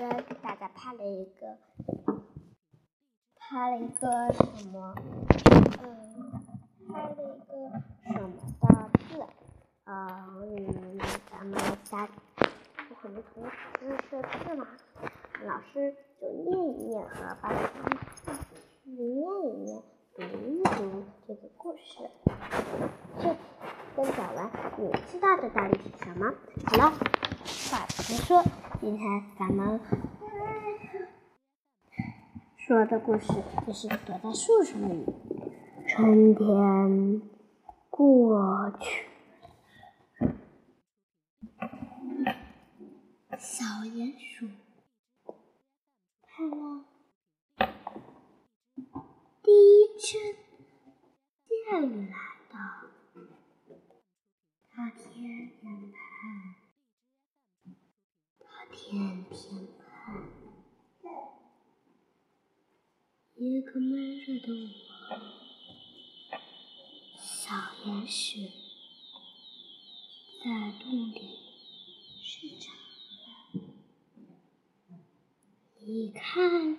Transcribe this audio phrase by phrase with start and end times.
[0.00, 1.58] 给大家拍了一个，
[3.36, 4.94] 拍了一个什么？
[5.82, 6.32] 嗯，
[6.88, 7.52] 拍了一个
[8.06, 8.64] 什么的
[8.98, 9.08] 字？
[9.84, 10.98] 嗯，
[11.30, 12.08] 咱们下
[13.02, 13.50] 我们同时
[14.08, 14.10] 识
[14.44, 14.66] 字嘛，
[15.44, 17.92] 老师就念一念和班同学
[18.84, 19.82] 去念一念，
[20.14, 22.10] 读一读这个故事。
[24.80, 26.34] 你知道的道理是什么？
[26.64, 26.90] 好了，
[27.70, 28.42] 话不多说，
[28.80, 29.78] 今天咱们
[32.56, 33.26] 说的故事
[33.66, 35.04] 就是躲在树上的你。
[35.86, 37.20] 春天
[37.90, 39.04] 过去，
[43.38, 44.46] 小鼹鼠
[46.22, 46.86] 盼望
[49.42, 50.36] 第一阵
[51.68, 52.16] 下雨来
[52.50, 52.58] 到。
[54.80, 56.54] 他天天盼，
[58.38, 60.24] 他天天盼，
[63.36, 65.18] 一个闷热的午后，
[67.18, 67.52] 小
[67.84, 68.40] 鼹鼠
[70.42, 71.18] 在洞里
[72.22, 73.60] 睡着了。
[75.80, 76.78] 一看。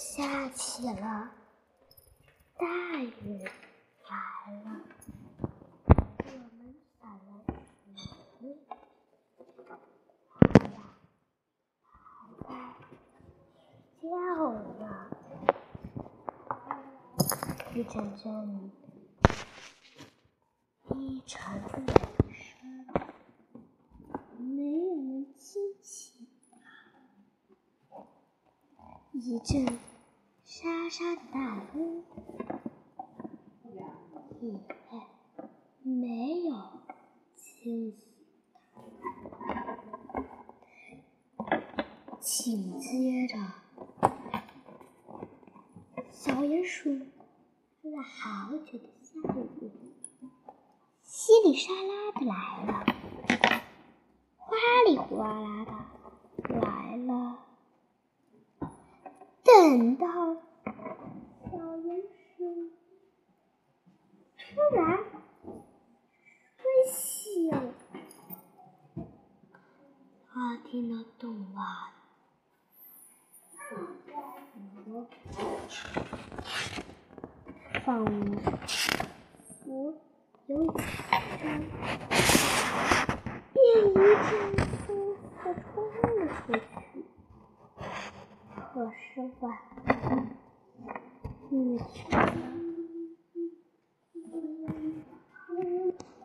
[0.00, 1.30] 下起了
[2.56, 2.66] 大
[3.02, 3.44] 雨
[4.08, 4.16] 来
[4.64, 4.80] 了，
[6.24, 7.28] 我们小鼹
[7.94, 8.56] 鼠
[10.38, 10.78] 它呀
[11.84, 11.92] 还
[12.48, 12.50] 在
[14.00, 14.10] 睡觉
[14.78, 14.82] 呢，
[17.74, 18.24] 一阵阵
[20.88, 21.92] 低沉的雷
[22.32, 22.40] 声
[24.38, 26.26] 没有人惊醒，
[29.12, 29.78] 一阵。
[30.90, 32.02] 沙的大风，
[33.70, 33.80] 也
[35.84, 36.52] 没有
[37.36, 38.02] 惊醒
[41.38, 41.46] 他。
[42.18, 43.38] 紧接着，
[46.10, 46.90] 小鼹鼠
[47.82, 49.12] 等了好久的下
[49.60, 49.70] 雨，
[51.04, 52.34] 稀里沙拉的来
[52.66, 52.84] 了，
[54.36, 54.56] 哗
[54.88, 55.64] 里哗啦
[56.42, 57.46] 的来了。
[59.42, 60.06] 等到
[61.50, 62.02] 小鼹
[62.36, 62.70] 鼠
[64.52, 64.98] 突然
[66.56, 66.62] 睡
[66.92, 67.52] 醒，
[70.32, 71.60] 他听得懂了，
[77.84, 78.10] 仿佛
[79.66, 79.72] 有
[80.46, 80.50] 雨
[81.38, 81.42] 声，
[83.52, 84.30] 便一阵
[84.86, 84.88] 风
[85.44, 85.70] 的冲
[86.16, 86.60] 了出去。
[88.72, 88.98] 可是
[89.40, 89.44] 晚
[89.86, 89.88] 了，
[91.50, 91.54] 雨
[91.92, 92.20] 停了，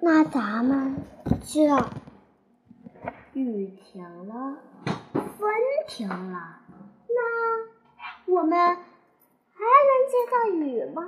[0.00, 0.96] 那咱们
[1.42, 1.60] 就
[3.32, 4.58] 雨停了，
[5.12, 5.50] 风
[5.88, 6.60] 停了，
[7.08, 11.02] 那我们还能见到雨吗？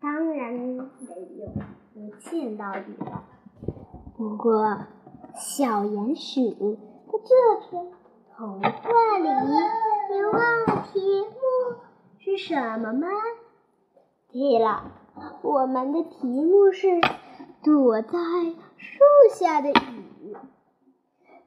[0.00, 1.52] 当然没有，
[1.94, 3.24] 能见到雨了。
[4.16, 4.78] 不过，
[5.34, 7.92] 小鼹鼠在这篇
[8.36, 8.68] 童话
[9.18, 9.28] 里。
[10.10, 10.32] 你忘
[10.66, 11.76] 了题目
[12.18, 13.08] 是什么吗？
[14.30, 14.92] 对了，
[15.42, 17.00] 我们的题目是
[17.64, 18.18] 躲在
[18.76, 18.98] 树
[19.34, 20.36] 下的雨。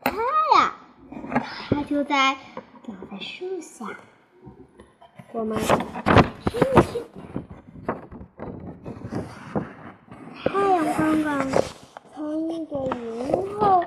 [0.02, 0.12] 它
[0.56, 0.74] 呀，
[1.70, 2.36] 它就在
[2.84, 3.86] 躲在树下。
[5.32, 7.06] 我们听一听，
[10.44, 11.48] 太阳刚刚
[12.16, 13.84] 从一个云后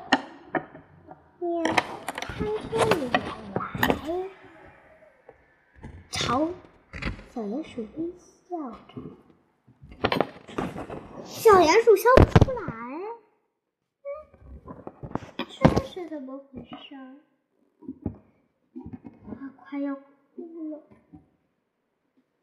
[1.40, 4.30] 面探出脸来。
[6.12, 6.48] 朝
[7.34, 9.02] 小老鼠微笑着，
[11.30, 12.62] 小鼹鼠笑不出来，
[15.48, 16.94] 这是怎么回事？
[19.38, 20.82] 它快要哭了，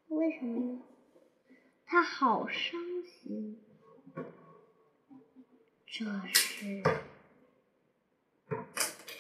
[0.07, 0.81] 为什么呢？
[1.85, 3.61] 它好伤心。
[5.85, 6.83] 这时，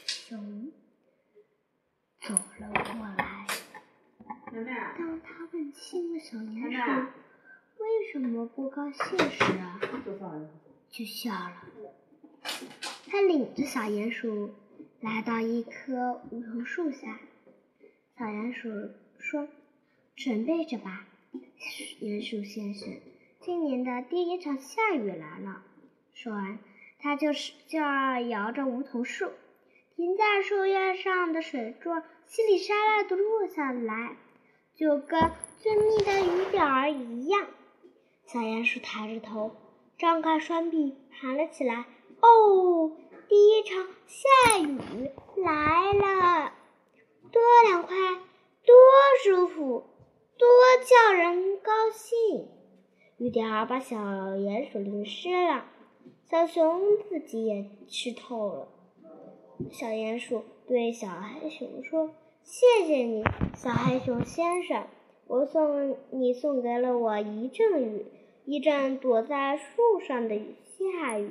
[0.05, 0.71] 熊
[2.21, 3.45] 走了过来。
[4.97, 7.11] 当他问清了小鼹鼠为
[8.19, 9.43] 什么不高兴时，
[10.89, 11.63] 就笑了。
[13.07, 14.53] 他领着小鼹鼠
[15.01, 17.19] 来到一棵梧桐树下。
[18.17, 18.69] 小鼹鼠
[19.19, 19.47] 说
[20.17, 21.05] ：“准备着吧，
[22.01, 22.99] 鼹鼠先生，
[23.39, 25.63] 今年的第一场下雨来了。”
[26.13, 26.57] 说完，
[26.99, 29.31] 他就是就要摇着梧桐树，
[29.95, 31.91] 停在树叶上的水珠
[32.25, 34.17] 稀里沙啦的落下来。
[34.75, 37.47] 就跟最密的雨点儿一样，
[38.27, 39.51] 小鼹鼠抬着头，
[39.97, 41.85] 张开双臂喊了起来
[42.19, 42.91] ：“哦，
[43.29, 46.51] 第一场下雨来了，
[47.31, 47.95] 多凉快，
[48.65, 48.75] 多
[49.23, 49.85] 舒服，
[50.37, 50.49] 多
[50.83, 52.49] 叫人高兴！”
[53.17, 55.63] 雨点儿把小鼹鼠淋湿了，
[56.29, 58.67] 小熊自己也湿透了。
[59.71, 62.09] 小鼹鼠对小黑熊说
[62.43, 63.23] ：“谢谢你，
[63.55, 64.85] 小黑熊先生，
[65.27, 68.05] 我送你送给了我一阵雨，
[68.45, 71.29] 一阵躲在树上的雨下雨。”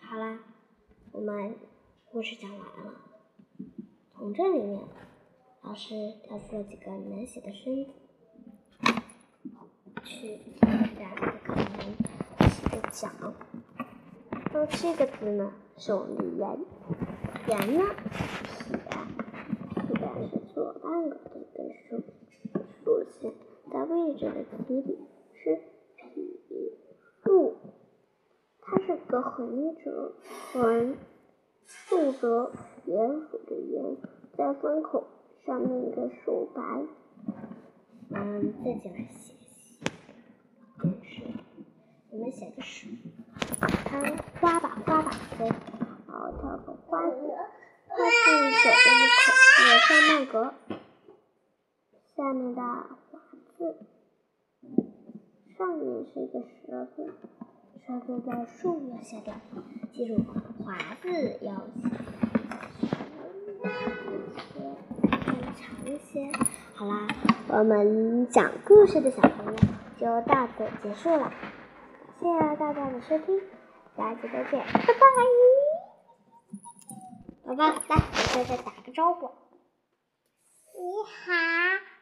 [0.00, 0.38] 好啦，
[1.12, 1.54] 我们
[2.10, 2.94] 故事讲完了。
[4.16, 4.80] 从这里面，
[5.60, 7.90] 老师挑出了几个难写的生字。
[10.04, 10.68] 去给大
[10.98, 11.14] 家
[11.44, 11.64] 可能
[12.48, 13.12] 起个奖。
[14.70, 16.58] 这个字呢，是我们的言，
[17.48, 17.84] 言呢，
[20.80, 22.02] 半个的根竖，
[22.84, 23.32] 竖线
[23.72, 24.98] 在位置的起笔
[25.34, 25.60] 是
[25.96, 26.04] 撇
[27.24, 27.56] 竖，
[28.60, 30.14] 它是个横折，
[30.52, 30.96] 横，
[31.64, 32.52] 竖折，
[32.86, 33.96] 鼹鼠的鼹，
[34.36, 35.06] 在分口
[35.46, 36.62] 上面一个竖白。
[38.14, 39.34] 嗯，再进来写。
[41.02, 41.22] 是，
[42.10, 42.88] 我们写的是，
[43.84, 44.00] 它
[44.40, 47.16] 花吧花吧飞，然后跳个花字，
[47.88, 48.02] 花字
[48.62, 49.22] 左边的口
[49.62, 50.34] 有上半格，
[52.32, 52.88] 下面的华
[53.58, 53.76] 字，
[55.58, 57.12] 上面是一个蛇字，
[57.86, 59.34] 蛇字的竖要下掉，
[59.92, 60.16] 记住
[60.64, 61.52] 华字要
[65.52, 66.32] 长一些。
[66.74, 67.06] 好啦，
[67.48, 69.58] 我们讲故事的小朋友。
[70.00, 71.30] 就到此结束了，
[72.18, 73.42] 谢谢大家的收听，
[73.94, 75.04] 下期再见，拜拜，
[77.44, 79.30] 宝宝，来，我再再打个招呼。
[80.74, 81.32] 你好，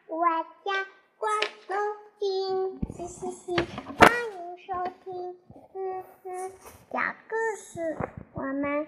[0.07, 0.25] 我
[0.65, 0.71] 叫
[1.19, 1.31] 关
[1.67, 1.77] 东
[2.17, 4.73] 丁，嘻嘻嘻，欢迎收
[5.03, 5.35] 听，
[5.75, 6.51] 嗯哼，
[6.91, 7.95] 讲故事，
[8.33, 8.87] 我们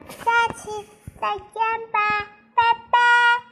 [1.20, 1.93] 再见。